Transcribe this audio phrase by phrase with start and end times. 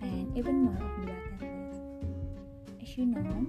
[0.00, 1.76] and even more of the less.
[2.82, 3.46] As you know,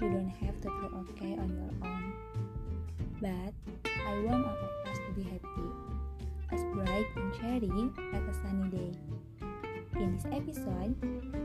[0.00, 2.12] you don't have to feel okay on your own.
[3.20, 3.54] But
[3.84, 5.68] I want all of us to be happy,
[6.52, 8.92] as bright and cheery as a sunny day.
[9.96, 10.94] In this episode,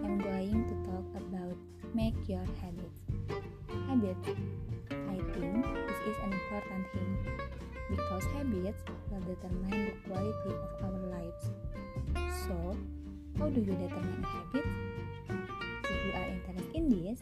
[0.04, 1.58] I'm going to talk about
[1.94, 3.02] make your habits.
[3.88, 4.30] Habits.
[4.92, 7.18] I think this is an important thing
[7.90, 11.50] because habits will determine the quality of our lives.
[12.46, 12.78] So,
[13.40, 14.66] how do you determine a habit?
[15.84, 17.20] If you are interested in this,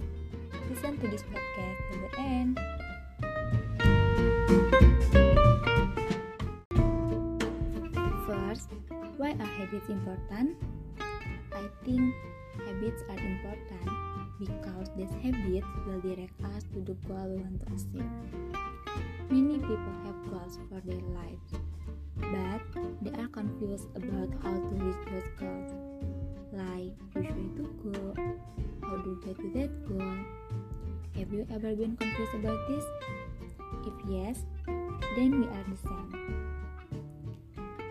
[0.68, 2.60] listen to this podcast till the end.
[8.26, 8.70] First,
[9.18, 10.58] why are habits important?
[11.54, 12.16] I think
[12.66, 13.90] habits are important
[14.40, 18.10] because these habits will direct us to the goal we want to achieve.
[19.30, 21.54] Many people have goals for their lives,
[22.18, 22.62] but
[23.04, 25.97] they are confused about how to reach those goals.
[26.58, 28.16] Like which way to go,
[28.82, 30.18] how to get to that goal.
[31.14, 32.84] Have you ever been confused about this?
[33.86, 36.10] If yes, then we are the same.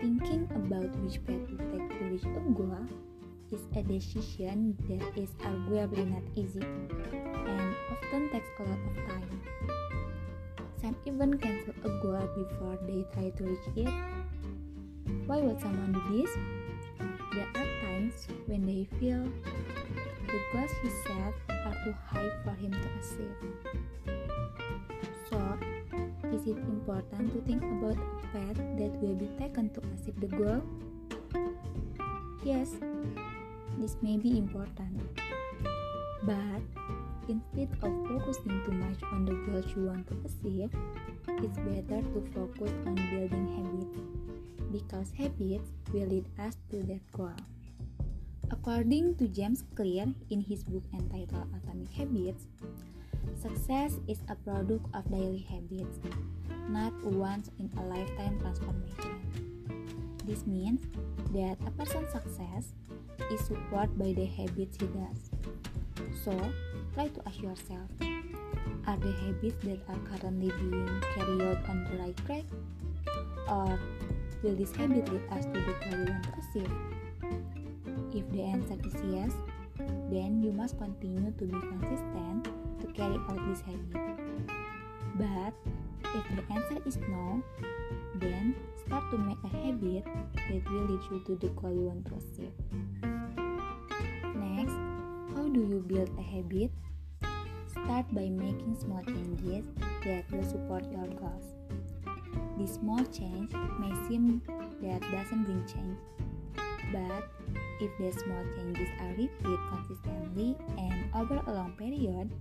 [0.01, 2.83] Thinking about which path to take to reach a goal
[3.55, 9.41] is a decision that is arguably not easy and often takes a lot of time.
[10.81, 13.93] Some even cancel a goal before they try to reach it.
[15.25, 16.56] Why would someone do this?
[18.17, 19.23] Times when they feel
[20.25, 23.35] the goals he set are too high for him to achieve.
[25.29, 25.37] So,
[26.31, 30.27] is it important to think about a path that will be taken to achieve the
[30.27, 30.61] goal?
[32.43, 32.71] Yes,
[33.77, 35.01] this may be important.
[36.23, 36.61] But
[37.27, 40.71] instead of focusing too much on the goals you want to achieve,
[41.27, 43.97] it's better to focus on building habits
[44.71, 47.35] because habits will lead us to that goal.
[48.67, 52.47] According to James Clear in his book entitled Atomic Habits,
[53.39, 56.03] success is a product of daily habits,
[56.67, 59.23] not once in a lifetime transformation.
[60.25, 60.83] This means
[61.31, 62.75] that a person's success
[63.31, 65.31] is supported by the habits he does.
[66.25, 66.35] So,
[66.93, 67.87] try to ask yourself
[68.83, 72.43] are the habits that are currently being carried out on the right track?
[73.47, 73.79] Or
[74.43, 77.06] will this habit lead us to the goal we want to achieve?
[78.17, 79.31] If the answer is yes,
[80.09, 82.49] then you must continue to be consistent
[82.81, 84.17] to carry out this habit.
[85.19, 85.53] But
[86.15, 87.43] if the answer is no,
[88.15, 90.05] then start to make a habit
[90.49, 92.55] that will lead you to the goal you want to achieve.
[94.33, 94.73] Next,
[95.35, 96.71] how do you build a habit?
[97.69, 99.65] Start by making small changes
[100.05, 101.53] that will support your goals.
[102.57, 104.41] This small change may seem
[104.81, 105.99] that doesn't bring change,
[106.91, 107.29] but
[107.79, 112.31] if the small changes are repeated consistently and over a long period,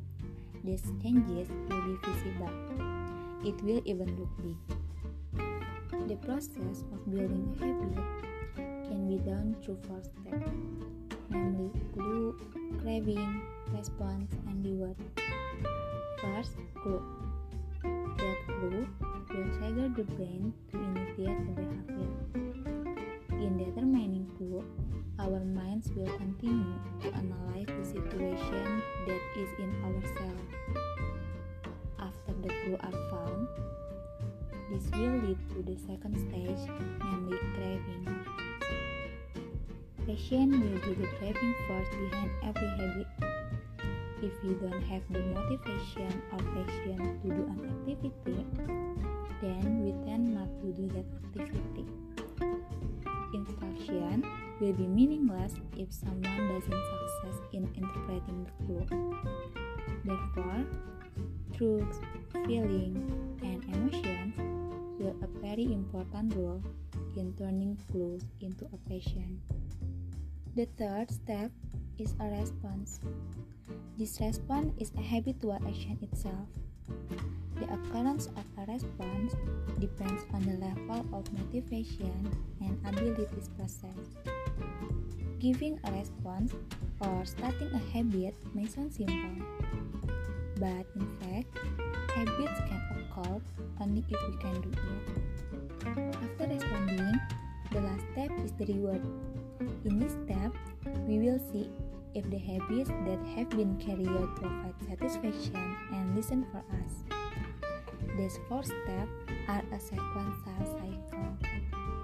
[0.64, 2.50] these changes will be visible.
[3.44, 4.56] It will even look big.
[6.08, 8.04] The process of building a habit
[8.88, 10.50] can be done through four steps,
[11.30, 12.38] namely clue,
[12.80, 13.42] craving,
[13.72, 14.96] response, and reward.
[16.20, 16.52] First,
[16.82, 17.02] clue.
[17.82, 18.88] That clue
[19.30, 21.95] will trigger the brain to initiate a behavior.
[25.26, 30.54] Our minds will continue to analyze the situation that is in ourselves.
[31.98, 33.48] After the clue are found,
[34.70, 36.70] this will lead to the second stage,
[37.02, 38.06] namely craving.
[40.06, 43.06] Passion will be the driving force behind every habit.
[44.22, 48.46] If you don't have the motivation or passion to do an activity,
[49.42, 51.84] then we tend not to do that activity.
[53.34, 54.24] Instruction
[54.60, 59.16] will be meaningless if someone doesn't success in interpreting the clue.
[60.04, 60.64] Therefore,
[61.56, 62.00] truths,
[62.46, 63.10] feelings,
[63.42, 64.34] and emotions
[64.98, 66.62] will a very important role
[67.16, 69.40] in turning clues into a passion.
[70.54, 71.50] The third step
[71.98, 73.00] is a response.
[73.98, 76.48] This response is a habitual action itself.
[77.56, 79.34] The occurrence of a response
[79.78, 82.30] depends on the level of motivation
[82.60, 84.35] and abilities possessed.
[85.38, 86.54] Giving a response
[87.00, 89.44] or starting a habit may sound simple,
[90.56, 91.58] but in fact,
[92.16, 93.40] habits can occur
[93.80, 95.16] only if we can do it.
[95.86, 97.20] After responding,
[97.70, 99.02] the last step is the reward.
[99.84, 100.56] In this step,
[101.06, 101.68] we will see
[102.14, 107.04] if the habits that have been carried out provide satisfaction and listen for us.
[108.16, 109.12] These four steps
[109.48, 111.36] are a sequential cycle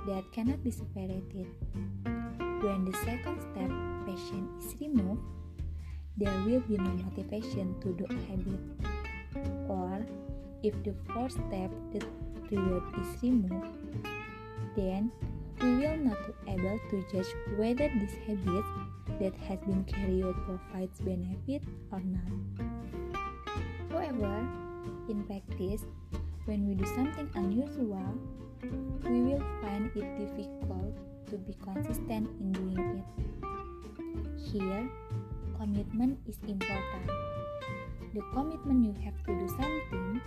[0.06, 1.46] that cannot be separated.
[2.62, 3.70] When the second step,
[4.06, 5.20] passion, is removed,
[6.16, 8.62] there will be no motivation to do a habit.
[9.68, 10.06] Or,
[10.62, 12.06] if the fourth step, the
[12.52, 13.66] reward, is removed,
[14.76, 15.10] then
[15.60, 18.64] we will not be able to judge whether this habit
[19.18, 22.30] that has been carried out provides benefit or not.
[23.90, 24.46] However,
[25.08, 25.84] in practice,
[26.44, 28.14] when we do something unusual,
[29.02, 30.94] we will find it difficult
[31.32, 33.08] to be consistent in doing it.
[34.52, 34.84] Here,
[35.58, 37.08] commitment is important.
[38.12, 40.20] The commitment you have to do something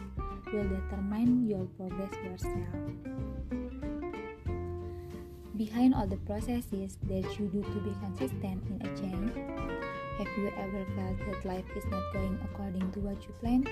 [0.51, 2.73] will determine your progress yourself.
[5.55, 9.31] Behind all the processes that you do to be consistent in a change,
[10.17, 13.69] have you ever felt that life is not going according to what you planned?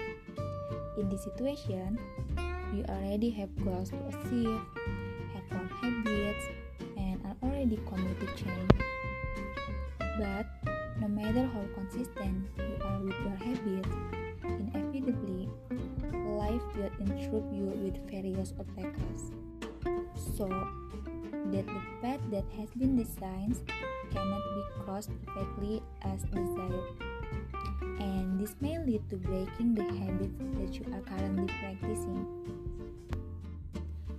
[0.99, 1.97] In this situation,
[2.75, 4.61] you already have goals to achieve,
[5.33, 6.45] have formed habits,
[7.03, 8.71] and are already committed to change.
[9.99, 10.47] But
[11.01, 13.89] no matter how consistent you are with your habits,
[14.43, 15.49] inevitably,
[16.39, 19.31] life will intrude you with various obstacles.
[20.37, 20.47] So
[21.51, 23.59] that the path that has been designed
[24.11, 27.13] cannot be crossed perfectly as desired
[27.99, 32.25] and this may lead to breaking the habits that you are currently practicing.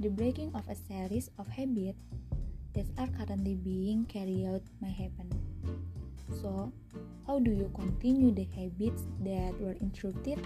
[0.00, 1.98] The breaking of a series of habits
[2.74, 5.30] that are currently being carried out may happen.
[6.42, 6.72] So,
[7.26, 10.44] how do you continue the habits that were interrupted?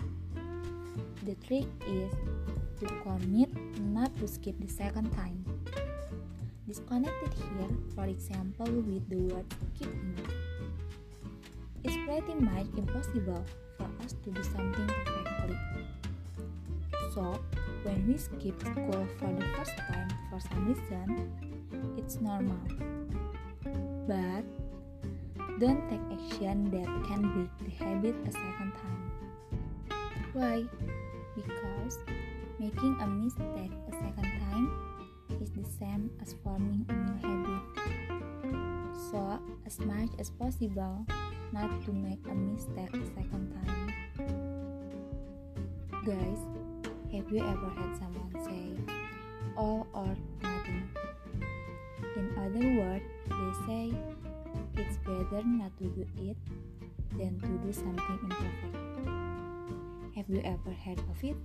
[1.25, 2.13] The trick is
[2.81, 5.45] to commit not to skip the second time.
[6.67, 10.15] Disconnected here, for example, with the word skipping.
[11.83, 13.45] It's pretty much impossible
[13.79, 15.57] for us to do something perfectly.
[17.15, 17.41] So,
[17.85, 21.48] when we skip school for the first time for some reason,
[21.97, 22.59] it's normal.
[24.07, 24.45] But
[25.59, 29.11] don't take action that can break the habit a second time.
[30.33, 30.65] Why?
[31.35, 31.99] Because
[32.59, 34.71] making a mistake a second time
[35.43, 37.63] is the same as forming a new habit.
[39.11, 41.07] So, as much as possible,
[41.53, 43.95] not to make a mistake a second time.
[46.05, 46.39] Guys,
[47.13, 48.88] have you ever had someone say
[55.31, 56.37] better not to do it
[57.17, 58.77] than to do something imperfect.
[60.17, 61.37] Have you ever heard of it?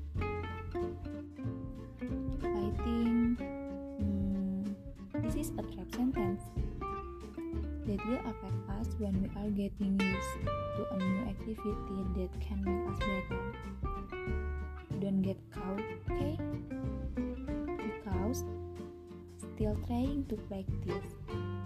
[2.43, 3.39] I think
[3.99, 4.63] hmm,
[5.21, 6.41] this is a trap sentence
[7.85, 10.33] that will affect us when we are getting used
[10.77, 11.75] to a new activity
[12.15, 13.41] that can make us better.
[14.99, 16.39] Don't get caught, okay?
[17.77, 18.43] Because
[19.37, 21.13] still trying to practice,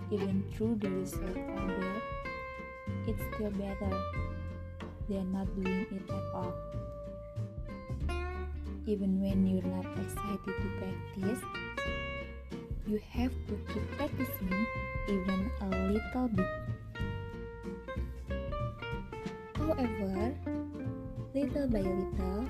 [0.09, 2.01] even though the results are bad,
[3.07, 4.01] it's still better
[5.09, 6.53] than not doing it at all.
[8.85, 11.43] Even when you're not excited to practice,
[12.87, 14.65] you have to keep practicing
[15.09, 16.45] even a little bit.
[19.57, 20.33] However,
[21.33, 22.45] little by little,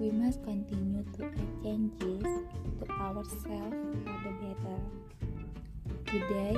[0.00, 2.24] we must continue to add changes
[2.80, 4.78] to ourselves for the better.
[6.14, 6.54] Today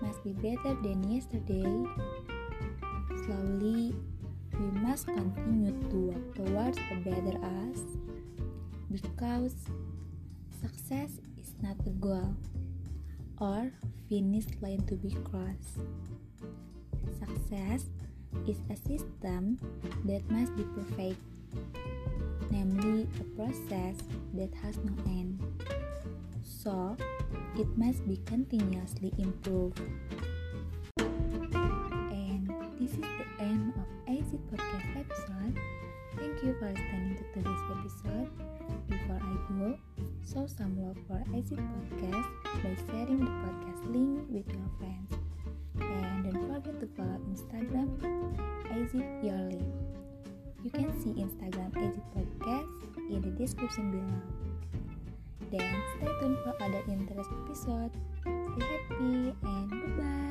[0.00, 1.68] must be better than yesterday.
[3.26, 3.92] Slowly,
[4.58, 7.36] we must continue to work towards a better
[7.68, 7.84] us
[8.90, 9.52] because
[10.62, 11.20] success
[11.64, 12.34] not a goal
[13.40, 13.72] or
[14.08, 15.84] finish line to be crossed.
[17.20, 17.84] Success
[18.48, 19.58] is a system
[20.04, 21.20] that must be perfect,
[22.50, 23.96] namely a process
[24.32, 25.40] that has no end.
[26.64, 26.96] So,
[27.58, 29.82] it must be continuously improved.
[30.96, 32.48] And
[32.80, 35.60] this is the end of AZ Podcast episode.
[36.16, 38.30] Thank you for listening to today's episode.
[38.88, 39.78] Before I go,
[40.24, 42.32] show some love for Exit Podcast
[42.64, 45.12] by sharing the podcast link with your friends.
[45.80, 47.92] And don't forget to follow Instagram
[48.72, 49.52] Exit Your.
[50.64, 52.72] You can see Instagram Exit Podcast
[53.10, 54.44] in the description below.
[55.50, 57.90] Then stay tuned for other interest episode.
[58.22, 60.23] Stay happy and goodbye.